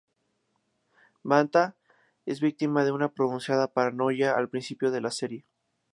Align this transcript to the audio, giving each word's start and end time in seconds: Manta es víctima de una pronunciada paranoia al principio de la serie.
Manta 1.21 1.75
es 2.25 2.41
víctima 2.41 2.83
de 2.83 2.91
una 2.91 3.09
pronunciada 3.13 3.67
paranoia 3.71 4.35
al 4.35 4.49
principio 4.49 4.89
de 4.89 5.01
la 5.01 5.11
serie. 5.11 5.45